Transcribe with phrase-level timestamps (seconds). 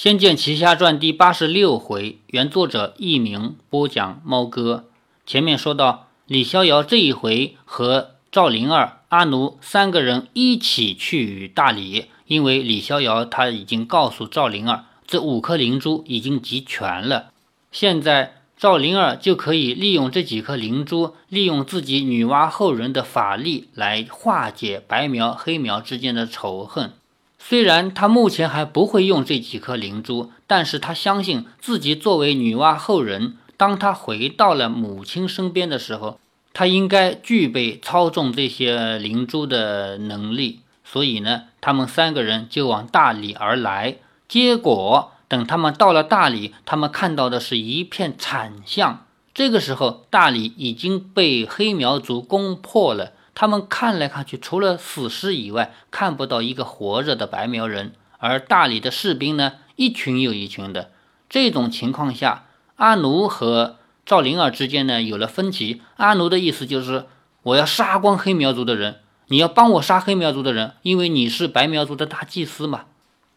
[0.02, 4.86] 《仙剑奇侠传》第八十六回，原作者佚名，播讲猫哥。
[5.26, 17.32] 前面说到，李逍遥这一回和赵灵儿、阿奴三个人一起去大理，因为李逍遥他已经告诉赵灵儿，这五颗灵珠已经集全了，
[17.70, 26.94] 现在赵灵儿就可以利用这几颗灵珠，利用自己女娲后人的法力来化解白苗黑苗之间的仇恨。
[27.42, 36.20] 虽然他目前还不会用这几颗灵珠，但是他相信自己作为女娲后人，当他回到了母亲身边的时候，
[36.52, 40.60] 他应该具备操纵这些灵珠的能力。
[40.84, 43.96] 所以呢，他们三个人就往大理而来。
[44.28, 49.06] 结果等他们到了大理，他们看到的是一片惨象。
[49.32, 53.12] 这个时候，大理已经被黑苗族攻破了。
[53.40, 57.94] 他们看来看去，除了死尸以外，看不到一个活着的白苗人。
[58.18, 60.90] 而大理的士兵呢，一群又一群的。
[61.26, 62.44] 这种情况下，
[62.76, 65.80] 阿奴和赵灵儿之间呢有了分歧。
[65.96, 67.06] 阿奴的意思就是，
[67.44, 68.96] 我要杀光黑苗族的人，
[69.28, 72.82] 你要帮我杀黑苗族的人，因为你是白苗族的大祭司嘛。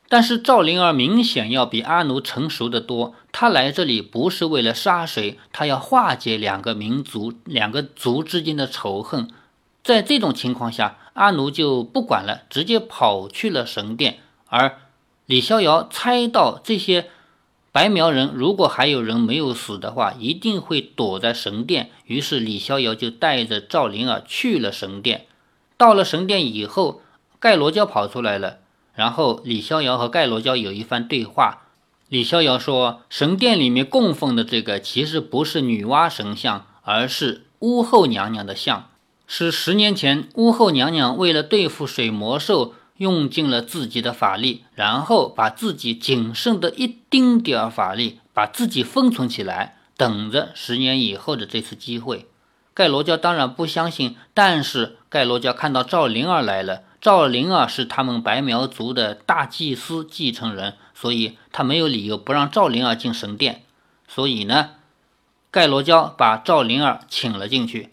[0.09, 9.29] 但是赵灵儿明显要比阿奴成熟的多，他来这里不是为了杀谁，他要化解两个民族、两个族之间的仇恨。
[9.83, 14.19] 在这种情况下，阿奴就不管了，直接跑去了神殿。
[14.47, 14.79] 而
[15.25, 17.09] 李逍遥猜到这些
[17.73, 21.89] 白苗人如果还有人没有死的话，一定会躲在神殿。
[22.05, 25.25] 于是李逍遥就带着赵灵儿去了神殿。
[25.75, 27.01] 到了神殿以后，
[27.39, 28.59] 盖罗娇跑出来了，
[28.93, 31.63] 然后李逍遥和盖罗娇有一番对话。
[32.07, 38.89] 李逍遥说：“神殿里面供奉的这个其实不是女娲神像，而是巫后娘娘的像。”
[39.35, 52.27] 是十年前，巫后娘娘为了对付水魔兽，用尽了自己的法力，然后把自己仅剩的一丁点儿法力，把自己封存起来，等着十年以后的这次机会。
[52.75, 63.63] 盖罗娇当然不相信，但是盖罗娇看到赵灵儿来了，赵灵儿是他们白苗族的大祭司继承人，所以他没有理由不让赵灵儿进神殿。
[64.07, 64.69] 所以呢，
[65.49, 67.89] 盖罗娇把赵灵儿请了进去。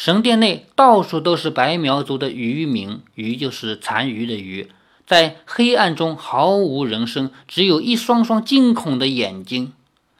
[0.00, 4.70] 神殿内到处都是白苗族的渔民，渔就是残余的渔，
[5.06, 9.74] 在黑暗中毫无人声，只有一双双惊恐的眼睛。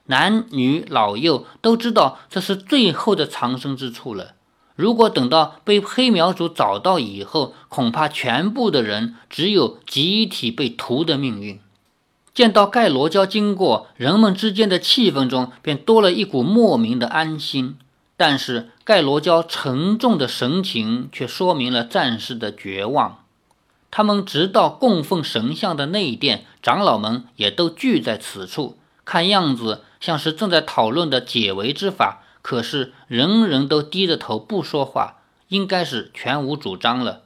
[0.05, 4.35] 男女老幼都知道这是最后的藏身之处了。
[4.77, 11.59] 如果等到被黑苗族找到以后，恐怕全部的人只有集体被屠的命运。
[12.35, 17.79] 见到盖罗娇经过，人们之间的气氛中便多了一股莫名的安心。
[18.19, 23.23] 但是盖罗娇沉重的神情却说明了战士的绝望。
[23.89, 32.25] 他们直到供奉神像的内殿，长老们也都聚在此处，看样子像是正在讨论的解围之法。
[32.43, 37.21] 可是人人都低着头不说话，应该是全无主张了。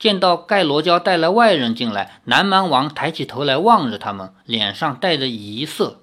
[0.00, 6.00] 见到盖罗娇带了外人进来，南蛮王抬起头来望着他们，脸上带着疑色。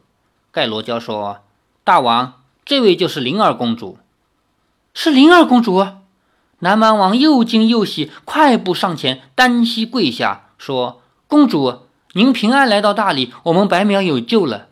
[0.54, 1.40] 盖罗娇说
[1.84, 3.98] ：“大王。”这位就是灵儿公主，
[5.02, 5.88] 是灵儿公主。
[6.60, 14.68] 南蛮王又惊又喜，快步上前，单膝跪下，说：“公主，您平安来到大理，我们白苗有救了。”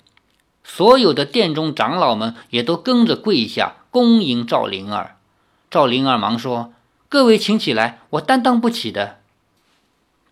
[0.65, 5.15] 所有的殿中长老们也都跟着跪下，恭迎赵灵儿。
[5.71, 6.73] 赵灵儿忙说
[7.07, 9.19] ：“各位请起来，我担当不起的。”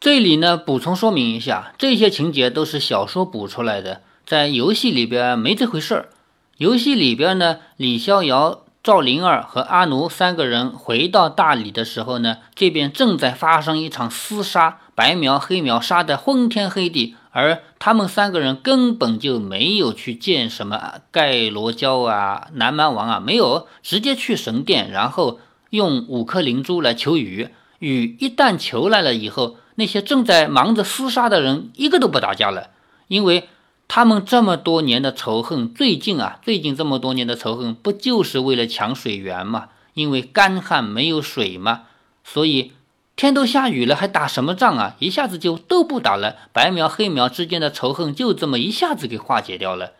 [0.01, 6.09] 这里呢，补充说明一下，这些情节都是小说补出来的，在游戏里边没这回事儿。
[6.57, 25.39] 游戏里边呢，李逍遥、赵灵儿和阿奴三个人回到大理的时候呢，这边正在发生一场厮杀，白苗黑苗杀得昏天黑地，而他们三个人根本就没有去见什么盖罗娇啊、南蛮王啊，没有，直接去神殿，然后
[25.71, 27.49] 用五颗灵珠来求雨。
[27.79, 32.69] 雨一旦求来了以后，那些正在忙着厮杀的人一个都不打架了，
[33.07, 33.49] 因为。
[33.87, 39.69] 他们这么多年的仇恨，最近啊，最近这么多年的仇恨，不就是为了抢水源吗？
[39.93, 41.83] 因为干旱没有水嘛，
[42.23, 42.73] 所以
[43.15, 44.95] 天都下雨了，还打什么仗啊？
[44.99, 49.93] 一下子就都不打了，白苗黑苗之间的仇恨就这么一下子给化解掉了。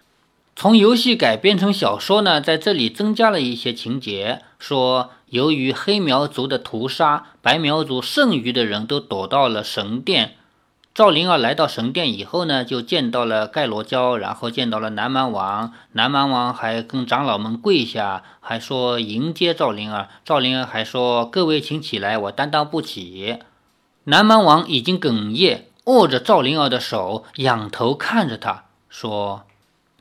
[0.58, 10.36] 从游戏改编成小说呢，在这里增加了一些情节，说由于黑苗族的屠杀，白苗族剩余的人都躲到了神殿。
[10.96, 15.74] 赵灵儿来到神殿以后呢，就见到了盖罗娇，然后见到了南蛮王。
[15.92, 20.08] 南蛮王还跟长老们跪下，还说迎接赵灵儿。
[20.24, 23.40] 赵灵儿还说：“各位请起来，我担当不起。”
[24.06, 29.44] 南蛮王已经哽咽，握着赵灵儿的手，仰头看着她说：“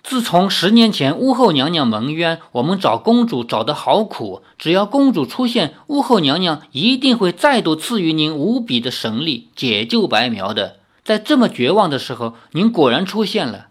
[0.01, 4.43] 自从十年前巫后娘娘蒙冤，我们找公主找得好苦。
[4.57, 10.77] 只要公主出现，巫后娘娘一定会再度赐予您无比的神力，解救白苗的。
[11.05, 13.69] 在这么绝望的时候，您果然出现了。”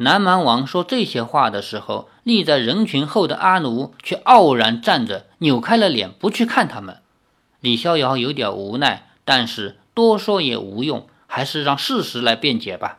[0.00, 6.98] 南蛮王说这些话的时候，立在人群后的阿奴却傲然站着，扭开了脸，不去看他们。
[7.60, 12.98] 李逍遥有点无奈，但是多说也无用，还是让事实来辩解吧。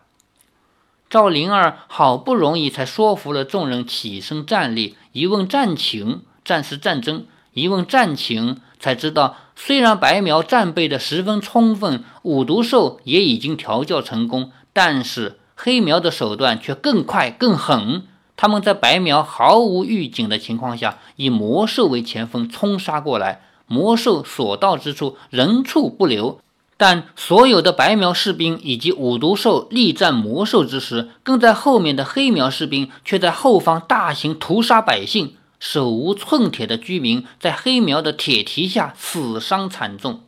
[1.09, 7.21] 赵灵儿好不容易才说服了众人起身站立，一问战情，战是战争；
[7.53, 15.35] 一问战情，才知道虽然白苗战备的十分充分，五毒兽也已经调教成功，但是。
[15.61, 18.03] 黑苗的手段却更快更狠，
[18.37, 26.39] 他们在白苗毫无预警的情况下，以魔兽为前锋冲杀过来，魔兽所到之处人畜不留。
[26.77, 40.21] 但所有的白苗士兵以及五毒兽力战魔兽之时，跟在后面的黑苗士兵却在后方大型屠杀百姓，手无寸铁的居民在黑苗的铁蹄下死伤惨重。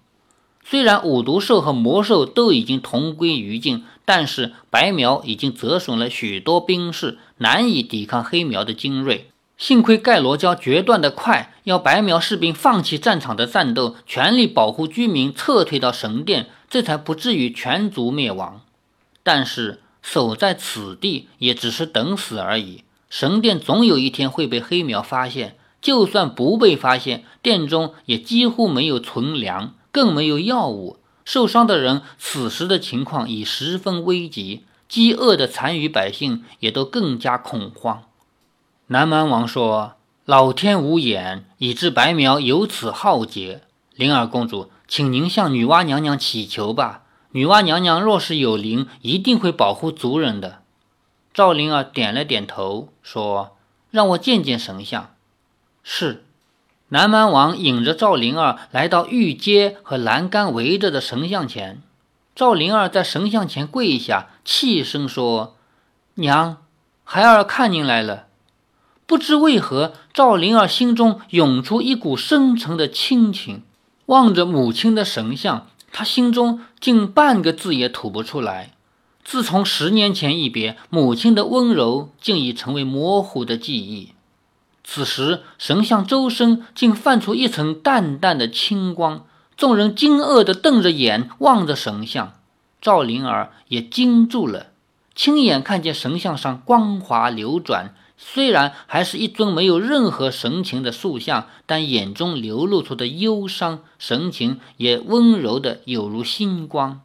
[0.63, 9.31] 虽然五毒兽和魔兽都已经同归于尽，但是白苗已经折损了许多兵士，难以抵抗黑苗的精锐。
[9.57, 18.61] 幸亏盖罗胶决断得快，要白苗士兵放弃战场的战斗，全力保护居民，撤退到神殿，这才不至于全族灭亡。
[19.23, 22.83] 但是守在此地也只是等死而已。
[23.11, 29.75] 神殿总有一天会被黑苗发现，就算不被发现，殿中也几乎没有存粮。
[29.91, 38.03] 更没有药物，受伤的人此时的情况已十分危急，饥饿的残余百姓也都更加恐慌。
[38.87, 43.63] 南蛮王说：“老天无眼，以致白苗由此浩劫。
[43.93, 47.03] 灵儿公主，请您向女娲娘娘祈求吧。
[47.31, 50.59] 女娲娘娘若是有灵，一定会保护族人的。”
[51.33, 53.57] 赵灵儿点了点头，说
[53.89, 55.15] ：“让我见见神像。”
[55.83, 56.25] 是。
[56.89, 61.81] 南蛮王引着赵灵儿来到玉阶和栏杆围着的神像前，
[62.35, 65.55] 赵灵儿在神像前跪下，气声说
[66.15, 66.57] ：“娘，
[67.05, 68.27] 孩儿看您来了。”
[69.07, 73.63] 不知为何，赵灵儿心中涌出一股深沉的亲情。
[74.07, 78.71] 望着母亲的神像，她心中竟半个字也吐不出来。
[79.31, 84.09] 自从十年前一别，母亲的温柔竟已成为模糊的记忆。
[84.83, 89.25] 此时，神像周身竟泛出一层淡淡的青光，
[89.55, 92.33] 众人惊愕地瞪着眼望着神像。
[92.81, 94.65] 赵灵儿也惊住了，
[95.15, 106.99] 亲眼看见神像上光华流转，虽然还是一尊没有任何神情的塑像，但眼中流露出的忧伤神情也温柔的有如星光。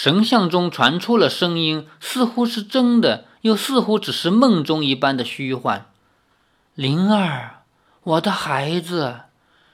[0.00, 5.86] 神像中传出了声音，似乎是真的，又似乎只是梦中一般的虚幻。
[6.76, 7.62] 灵儿，
[8.04, 9.22] 我的孩子，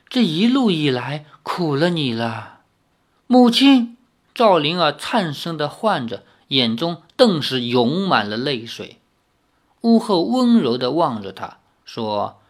[0.09, 2.61] 这一路以来苦了你了。
[3.26, 3.99] 母亲
[4.35, 9.00] 赵灵儿颤声的唤着，眼中顿时涌满了泪水。
[9.82, 12.41] 屋后温柔的望着他，说：“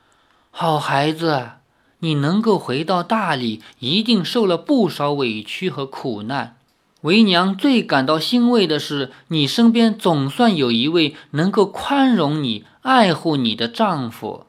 [0.52, 1.50] 好孩子，
[1.98, 6.56] 你能够回到大理，一定受了不少委屈和苦难。
[7.04, 14.44] 为娘最感到欣慰的是，你身边总算有一位能够宽容你。”爱护你的丈夫，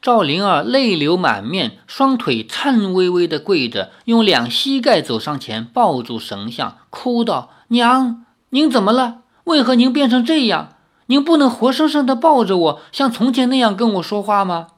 [0.00, 9.22] 赵灵儿泪流满面，双腿颤巍巍地跪着，用两膝盖走上前，抱住神像，哭道：“娘，您怎么了？
[9.42, 10.76] 为何您变成这样？
[11.06, 14.68] 您不能活生生地抱着我，像从前那样跟我说话吗？”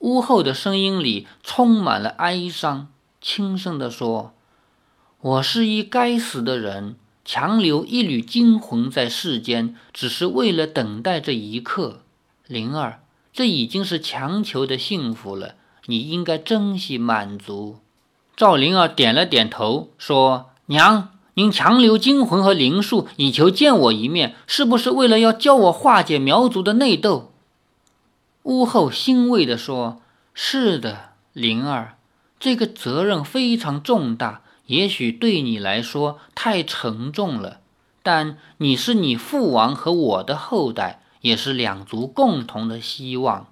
[0.00, 2.88] 屋后的声音里充满了哀伤，
[3.20, 4.32] 轻声地说
[5.20, 6.96] ：“我是一该死的人。”
[7.30, 12.00] 强留一缕精魂在世间，只是为了等待这一刻。
[12.46, 13.02] 灵儿，
[13.34, 17.80] 这已经是强求的幸福了，你应该珍惜满足。
[18.34, 27.34] 赵灵儿点了点头，说：“娘，您强留精魂和灵术，以求见我一面，是不是为了要教我化解苗族的内斗？”
[28.44, 30.00] 屋后欣慰地说
[30.32, 31.98] ：“是的，灵儿，
[32.40, 37.60] 这个责任非常重大。”也许对你来说太沉重了，
[38.02, 43.46] 但你是你父王和我的后代，也是两族共同的希望。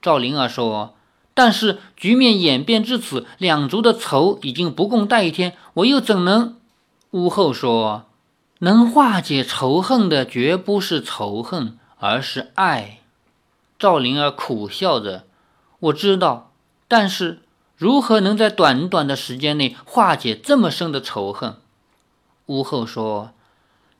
[0.00, 0.94] 赵灵儿说
[1.34, 6.56] ：“但是局面演变至此，两族的仇已经不共戴天，我又怎能？”
[7.10, 8.06] 屋后说
[8.60, 13.00] ：“能化解仇恨的绝不是仇恨，而是爱。”
[13.76, 15.24] 赵灵儿苦笑着
[15.80, 16.52] ：“我知道，
[16.86, 17.40] 但是。”
[17.78, 21.54] 如何能在短短的时间内化解这么深的仇恨？
[22.46, 23.30] 巫后说：“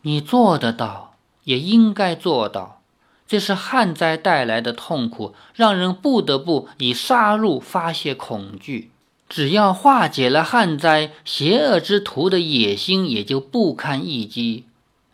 [0.02, 2.82] 你做得到，也应该做到。
[3.28, 8.90] 这是旱灾带来的痛苦，让人不得不以杀戮发泄恐惧。
[9.28, 14.64] 只要化解了旱灾，邪恶之徒的野心也就不堪一击。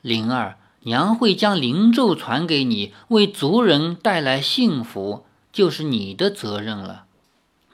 [0.01, 7.04] 灵儿，娘会将灵咒传给你，为族人带来幸福，就是你的责任了。”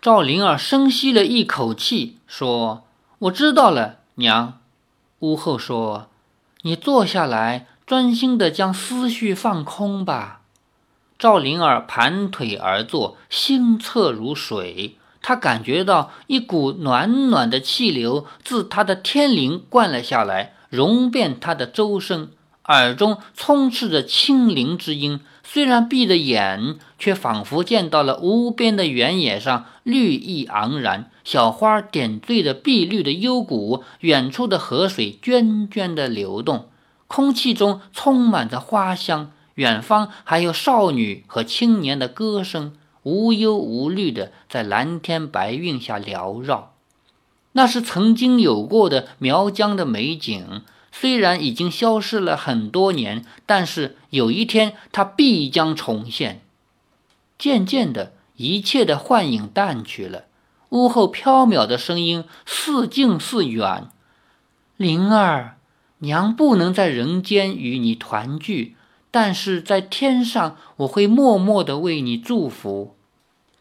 [0.02, 2.84] 赵灵儿深吸了一口气，说
[3.28, 4.58] ：“我知道了，娘。”
[5.20, 6.08] 屋后说
[6.62, 10.40] ：“你坐下来，专心的将思绪放空吧。”
[11.18, 14.96] 赵灵儿盘腿而坐，心侧如水。
[15.20, 22.30] 她感觉到一股暖暖的气流自她的天灵灌了下来，融遍她的周身，
[22.64, 25.20] 耳中充斥着清灵之音。
[25.52, 36.68] 虽然闭着眼，却仿佛见到了无边的原野上绿意盎然，小花点缀着碧绿的幽谷，远处的河水涓涓地流动，
[37.08, 46.74] 空气中充满着花香，远方还有少女和青年的歌声，无忧无虑地在蓝天白云下缭绕。
[47.50, 50.62] 那是曾经有过的苗疆的美景。
[51.00, 56.42] 虽然已经消失了很多年，但是有一天它必将重现。
[57.38, 60.24] 渐渐的，一切的幻影淡去了，
[60.68, 63.88] 屋后飘渺的声音似近似远
[64.76, 65.56] ：“灵儿，
[66.00, 68.76] 娘不能在人间与你团聚，
[69.10, 72.94] 但是在天上，我会默默的为你祝福。”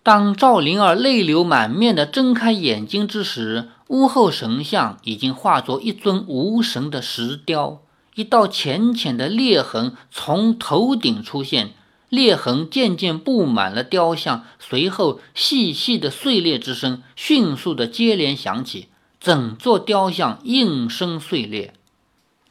[0.01, 7.82] 当赵灵儿泪流满面的睁开眼睛之时，屋后神像已经化作一尊无神的石雕，
[8.15, 11.74] 一道浅浅的裂痕从头顶出现，
[12.08, 18.88] 裂痕渐渐布满了雕像，随后细细的碎裂之声迅速的接连响起，
[19.20, 21.74] 整座雕像应声碎裂，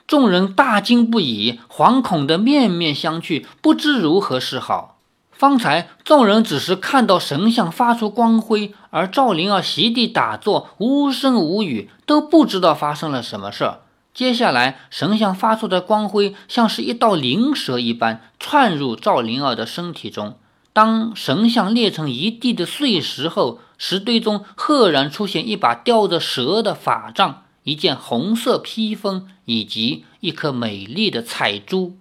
[0.07, 4.98] 众人大惊不已，惶恐的面面相觑，不知如何是好。
[5.39, 13.83] 方才众人只是看到神像发出光辉，而赵灵儿席地打坐，无声无语，都不知道发生了什么事儿。
[14.13, 20.35] 接下来，神像发出的光辉像是一道灵蛇一般窜入赵灵儿的身体中。
[20.73, 31.97] 当神像裂成一地的碎石后，石堆中赫然出现一把雕着蛇的法杖、一件红色披风以及一颗美丽的彩珠。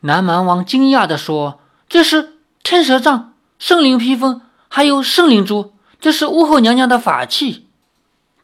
[0.00, 2.30] 南蛮王惊讶地说：“这是？”
[2.62, 7.66] 天蛇杖、圣灵披风，还有圣灵珠，这是巫后娘娘的法器。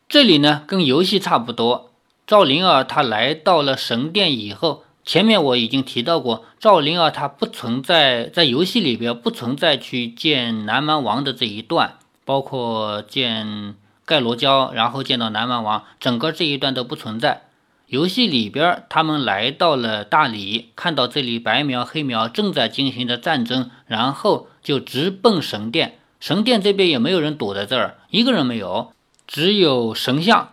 [0.09, 1.93] 这里呢，跟游戏差不多。
[2.27, 17.48] 赵灵儿她来到了神殿以后，前面我已经提到过，赵灵儿她不存在在游戏里边，不存在去见南蛮王的这一段，包括见盖罗娇，然后见到南蛮王，整个这一段都不存在。
[17.89, 25.99] 游戏里边，他们来到了大理，看到这里白苗黑苗正在进行着战争，然后就直奔神殿。
[26.21, 28.93] 神殿这边也没有人躲在这儿，一个人没有，
[29.27, 30.51] 只有神像。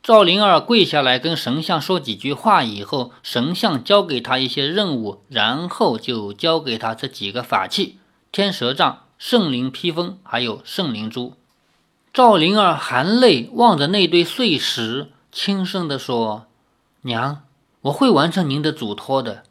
[0.00, 7.96] 赵灵儿跪下来跟神像说几句话以后，神像交给他一些任务，然后就交给他这几个法器：
[8.30, 11.34] 天蛇杖、圣灵披风，还有圣灵珠。
[12.14, 16.46] 赵灵儿含泪望着那堆碎石，轻声地说。
[17.06, 17.42] 娘，
[17.82, 19.44] 我会完成您的嘱托的。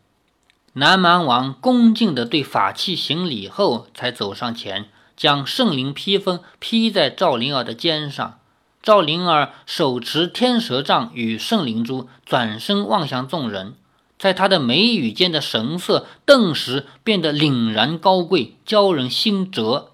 [0.74, 8.40] 南蛮王恭敬地对法器行礼后，才走上前，将圣灵披风披在赵灵儿的肩上。
[8.84, 13.76] 赵灵儿手持天蛇杖与圣灵珠，转身望向众人，
[14.20, 19.92] 在他的眉宇间的神色顿时变得凛然高贵，教人心折。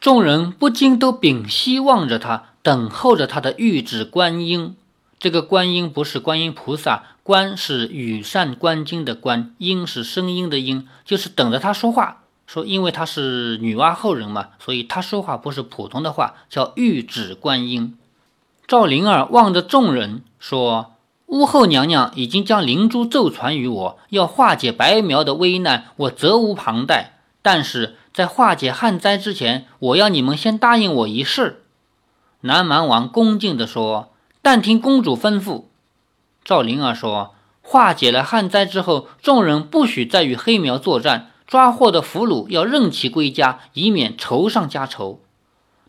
[0.00, 4.74] 众人不禁都屏息望着他，等候着他的玉指观音。
[5.26, 12.22] 这个观音不是观音菩萨，观是羽扇纶巾的观，音是声音的音，就是等着他说话。
[12.46, 17.98] 说因为他是女娲后人嘛，所以他说话不是普通的话，叫玉指观音。
[18.68, 20.94] 赵灵儿望着众人说
[21.26, 27.18] ：“巫后娘娘已经将灵珠咒传于我，要化解白苗的危难，我责无旁贷。
[27.42, 31.64] 但是在化解旱灾之前，我要你们先答应我一事。”
[32.42, 34.12] 南蛮王恭敬地说。
[34.46, 35.64] 但听公主吩咐，
[36.44, 45.20] 赵灵儿说：“化解了旱灾之后，众人不许再与黑苗作战，抓获的俘虏要任其归家，以免仇上加仇。”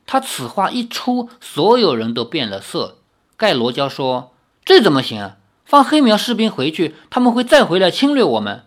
[0.08, 2.98] 他此话一出，所有人都变了色。
[3.36, 4.32] 盖罗娇说
[4.66, 5.38] ：“这怎么行啊？
[5.64, 8.64] 放黑苗士兵回去，他们会再回来侵略我们。”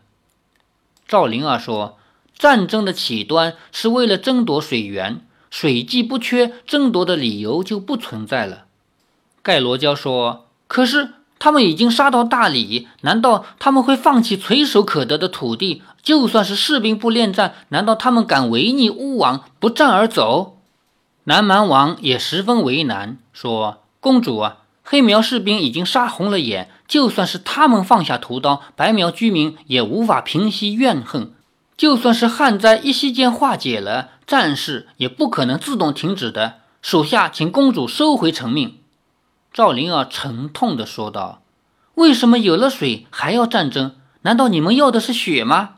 [1.09, 1.99] 赵灵儿说
[2.39, 8.67] ：“战争的起端是为了争夺水源，水既不缺，争夺的理由就不存在了。”
[9.43, 15.83] 盖罗娇说：“可是他们已经杀到大理，难道他们会放弃垂手可得的土地？
[16.03, 20.59] 就算是士兵不恋战，难道他们敢违逆巫王不战而走？
[21.25, 31.33] 南蛮王也十分为难，说：“公主啊，黑苗士兵已经杀红了眼，就算是他们放下屠刀，白苗居民也无法平息怨恨。
[31.77, 36.57] 就算是旱灾一夕间化解了，战事也不可能自动停止的。
[36.83, 38.77] 属下请公主收回成命。”
[39.53, 41.43] 赵灵儿沉痛地说道
[41.97, 43.97] ：“为什么有了水还要战争？
[44.23, 45.71] 难道你们要的是血吗？”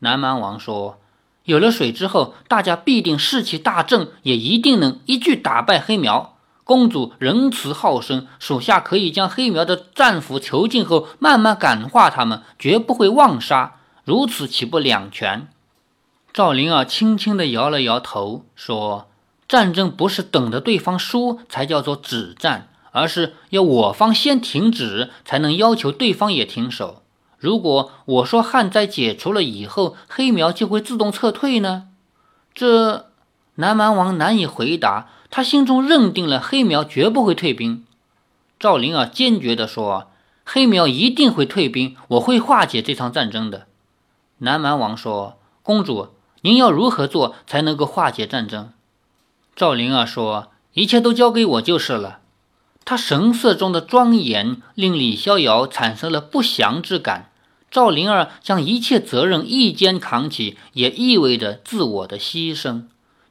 [0.00, 0.98] 南蛮王说
[1.44, 6.34] ：“有了水之后，大家必定士气大振，也一定能一举打败黑苗。
[6.64, 13.76] 公主仁慈好生，属下可以将黑苗的战俘囚禁后，慢慢感化他们，绝不会妄杀。
[14.04, 15.48] 如此岂不两全？”
[16.34, 19.08] 赵灵儿轻轻地摇了摇头，说
[19.48, 27.02] ：“战争不是等着对方输才叫做止战。”而是要我方先停止，才能要求对方也停手。
[27.38, 31.88] 如果我说旱灾解除了以后，黑苗就会自动撤退呢？
[32.52, 33.06] 这
[33.56, 35.08] 南蛮王难以回答。
[35.30, 37.84] 他心中认定了黑苗绝不会退兵。
[38.58, 40.10] 赵灵儿坚决地说
[40.42, 43.66] ：“黑苗一定会退兵，我会化解这场战争的。”
[44.38, 46.08] 南蛮王说：“公主，
[46.40, 48.72] 您要如何做才能够化解战争？”
[49.54, 52.20] 赵灵儿说：“一切都交给我就是了。”
[52.88, 57.30] 他神色中的庄严令李逍遥产生了不祥之感。
[57.70, 62.84] 赵灵儿将一切责任一肩扛起，也意味着自我的牺牲。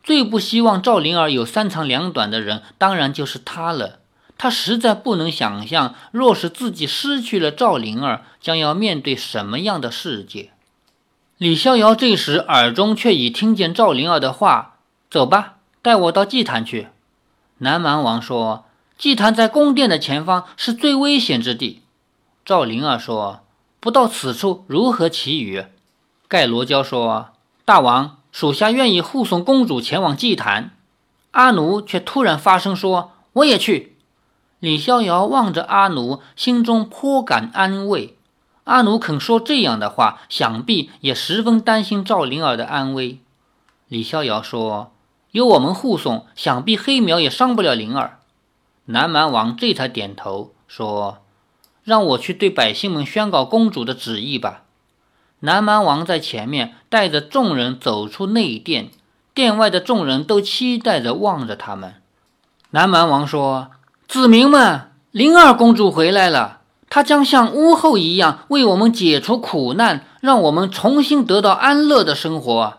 [0.04, 3.98] 最不希望赵灵儿有三长两短的人，当然就是他了。
[4.38, 10.52] 他实在不能想象，若是自己失去了赵灵儿，将要面对什么样的世界。
[11.40, 14.76] 李逍遥这时耳中却已听见赵灵儿的话
[15.10, 16.90] ：“走吧，带我到祭坛去。”
[17.58, 18.66] 南蛮王说。
[18.98, 21.84] 祭坛在宫殿的前方，是最危险之地。
[22.44, 23.42] 赵灵儿说
[23.80, 25.66] ：“不到此处，如何祈雨？”
[26.27, 27.30] 盖罗娇说
[27.63, 30.72] ：“大王，属下愿意护送公主前往祭坛。”
[31.31, 33.98] 阿奴却突然发声说：“我也去。”
[34.60, 38.18] 李逍遥望着阿奴，心中颇感安慰。
[38.64, 43.20] 阿奴肯说这样的话，想必也十分担心赵灵儿的安危。
[43.88, 44.92] 李逍遥说
[45.31, 48.17] ：“有我们护送，想必黑苗也伤不了灵儿。”
[48.90, 51.18] 南蛮王这才点头说
[51.84, 54.64] ：“让我去对百姓们宣告公主的旨意吧。”
[55.42, 58.90] 南蛮王在前面带着众人走出内殿，
[59.34, 61.96] 殿外的众人都期待着望着他们。
[62.72, 63.72] 南蛮王说
[64.08, 72.76] ：“子民们，灵儿公主回来了，她将像巫后一样为我们解除苦难，让我们重新得到安乐的生活。”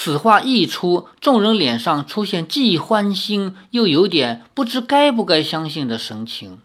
[0.00, 6.60] 此话一出，众人脸上出现既欢欣又有点不知该不该相信的神情。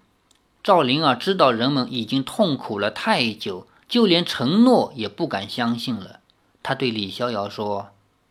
[0.63, 6.19] 赵灵儿知道人们已经痛苦了太久，就连承诺也不敢相信了。
[6.61, 7.87] 他对李逍遥说：“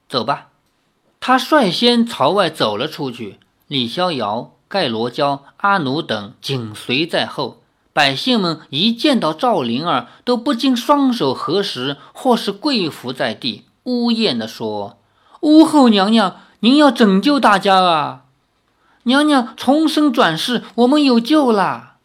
[0.08, 0.50] 走吧。”
[1.18, 7.60] 他率先朝外走了出去，李逍遥、盖罗娇、阿奴等紧随在后。
[7.92, 13.64] 百姓们一见到赵灵儿，都不禁双手合十，或是跪伏在地。
[13.84, 14.98] 呜咽地说
[15.40, 18.24] ：“巫后娘娘，您要拯救大家啊！
[19.04, 21.96] 娘娘重生转世，我们有救啦！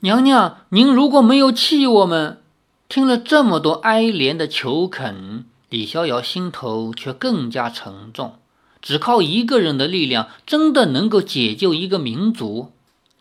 [0.00, 2.40] 娘娘，您如果没有弃我们……”
[2.88, 8.36] 听了这么多哀怜的求恳，李逍遥心头却更加沉重。
[8.80, 12.70] 只靠一个人的力量，真的能够解救一个民族？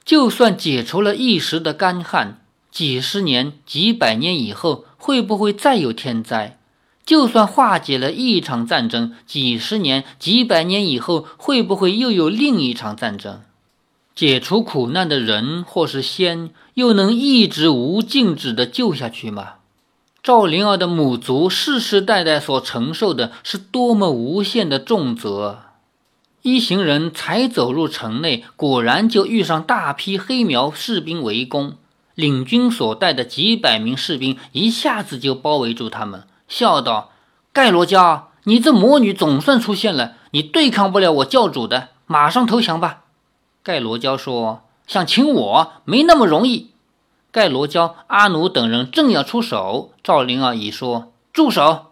[0.04, 2.40] 就算解除了一时的干旱，
[2.70, 6.60] 几十年、几百年以后，会不会再有天灾？
[7.06, 13.42] 就算化解了一场战争，几十年、几百年以后，会不会又有另一场战争？
[14.16, 19.56] 解除苦难的人或是仙，又能一直无尽止的救下去吗？
[20.24, 25.60] 赵灵儿的母族世世代代所承受的是多么无限的重责！
[26.42, 31.76] 一行人才走入城内，果然就遇上大批黑苗士兵围攻。
[32.16, 36.24] 领军所带的几百名士兵一下子就包围住他们。
[36.48, 37.12] 笑道
[37.52, 40.14] ：“盖罗娇，你这魔女总算出现了。
[40.32, 43.02] 你对抗不了我教主的，马上投降吧。”
[43.64, 46.72] 盖罗娇说：“想请我没那么容易。”
[47.32, 51.88] 盖罗娇、阿奴等人正要出手，赵灵儿已说：“住手！”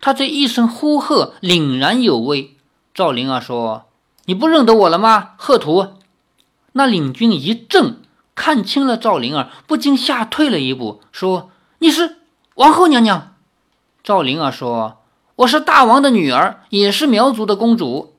[0.00, 2.56] 他这一声呼喝凛然有威。
[2.94, 3.86] 赵灵儿说
[4.26, 5.94] ：“你不认得我了吗？”贺图
[6.72, 8.00] 那领军一震，
[8.34, 12.18] 看清了赵灵儿，不禁吓退了一步，说：“你是
[12.54, 13.34] 王后娘娘。”
[14.08, 15.02] 赵灵儿说
[15.36, 18.14] ：“我是大王的女儿，也是苗族的公主。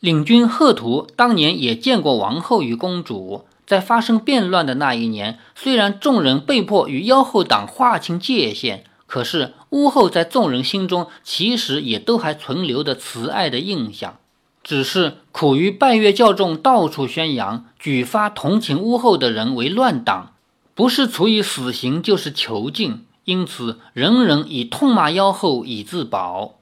[0.00, 14.16] 领军贺图当年也见过王后与公主，在发生变乱的那一年，虽然众人被迫与妖后党划清界限，可是巫后在众人心中其实也都还存留着慈爱的印象，
[14.64, 20.32] 只是苦于拜月教众到处宣扬，举发同情巫后的人为乱党，
[20.74, 26.54] 不是处以死刑就是囚禁，因此人人以痛骂妖后以自保。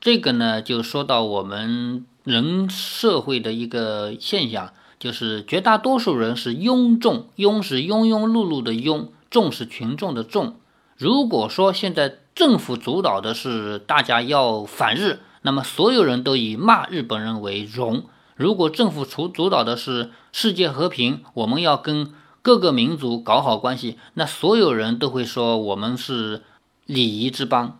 [0.00, 4.72] 这个呢，就说到我们人社会的一个现象。
[4.98, 10.54] 就是绝大多数人是庸众，庸是庸庸碌碌的庸，众是群众的众。
[10.96, 18.02] 如果说现在政府主导的是大家要反日，那么所有人都以骂日本人为荣；
[18.36, 22.12] 如果政府主主导的是世界和平，我们要跟
[22.42, 26.42] 各个民族搞好关系，那所有人都会说我们是
[26.86, 27.78] 礼仪之邦。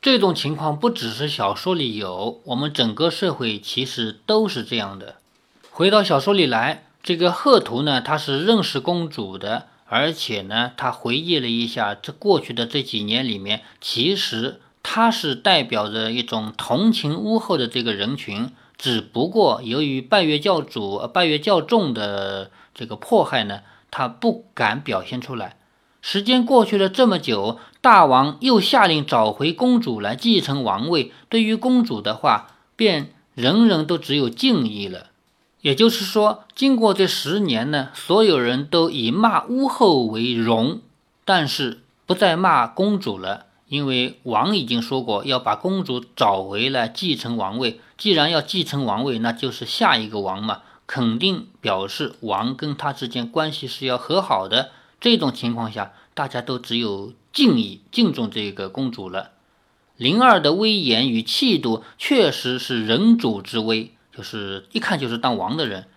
[0.00, 5.16] 这种情况不只是小说里有，我们整个社会其实都是这样的。
[5.70, 25.56] 回到小说里来，这个贺图呢，他是认识公主的，而且呢，他回忆了一下这过去的这几年里面，其实他是代表着一种同情巫后的这个人群，只不过由于拜月教主、拜月教众的这个迫害呢，他不敢表现出来。
[26.00, 35.06] 时间过去了这么久，大王又下令找回公主来继承王位，对于公主的话，便人人都只有敬意了。
[35.62, 40.80] 也就是说，经过这十年呢，所有人都以骂巫后为荣，
[41.24, 47.80] 但是不再骂公主了，因为王已经说过要把公主找回来继承王位。
[47.98, 54.70] 既然要继承王位，那就是下一个王嘛，肯定表示王跟他之间关系是要和好的。
[55.00, 59.32] 这种情况下，大家都只有敬意、敬重这个公主了。
[59.96, 63.92] 灵儿的威严与气度，确实是人主之威。
[64.14, 65.88] 就是一看就是当王的人，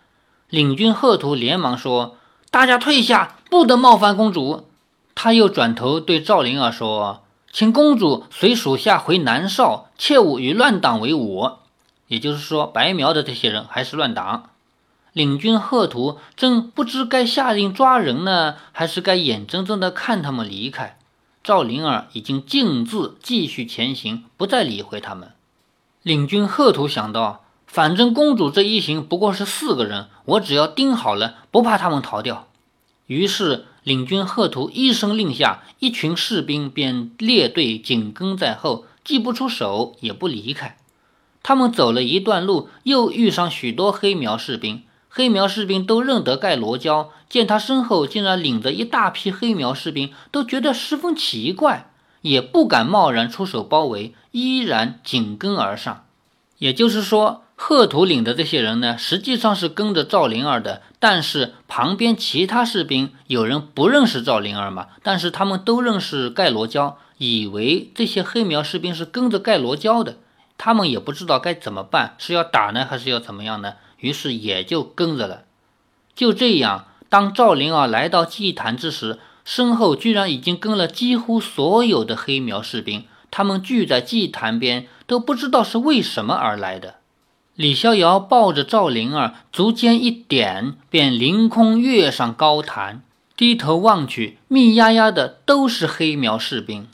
[0.49, 2.17] 领军贺图连忙说
[2.51, 4.67] ：“大家退下，不得冒犯公主。”
[5.15, 11.51] 他又转头对赵灵儿说：“请公主随属下回南邵，切勿与乱党为伍。”
[12.07, 14.49] 也就是说，白苗的这些人还是乱党。
[15.13, 20.97] 领军贺图正不知该下令抓人呢，还是该眼睁睁地看他们离开。
[21.43, 25.31] 赵灵儿已经径自继续前行，不再理会他们。
[26.03, 27.43] 领军贺图想到。
[27.71, 32.47] 反正公主这一行不过是四个人，我只要盯好了，不怕他们逃掉。
[33.05, 40.77] 于是领军贺图一声令下，一群士兵便列队紧跟在后，既不出手，也不离开。
[41.43, 44.81] 他们走了一段路，又遇上许多黑苗士兵。
[45.19, 56.05] 黑苗士兵都认得盖罗娇，见他身后竟然领着一大批黑苗士兵，都觉得十分奇怪，也不敢贸然出手包围，依然紧跟而上。
[56.59, 57.43] 也就是说。
[57.61, 70.15] 贺图领的这些人呢，实际上是跟着赵灵儿的，但是旁边其他士兵有人不认识赵灵儿嘛，但是他们都认识盖罗娇，以为这些黑苗士兵是跟着盖罗娇的，
[70.57, 73.73] 他们也不知道该怎么办，是要打呢，还是要怎么样呢？
[73.99, 75.43] 于是也就跟着了。
[76.15, 86.95] 就这样，当赵灵儿来到祭坛之时，身后居然已经跟了几乎所有的黑苗士兵，他们聚在祭坛边，都不知道是为什么而来的。
[87.55, 93.01] 李逍遥抱着赵灵儿，足尖一点，便凌空跃上高坛，
[93.35, 96.87] 低头望去，密压压的都是黑苗士兵。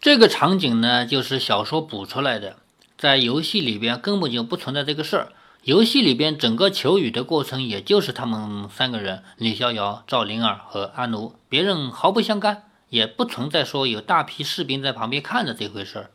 [0.00, 2.56] 这个场景呢，就是小说补出来的，
[2.98, 5.28] 在游戏里边根本就不存在这个事儿。
[5.64, 16.10] 游戏里边整个求雨的过程，也就是他们三个人：李逍遥、赵灵儿和阿奴，别人毫不相干，也不存在说有大批士兵在旁边看着这回事儿。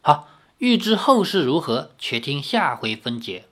[0.00, 0.28] 好。
[0.58, 3.44] 欲知后事如何，且听下回分解。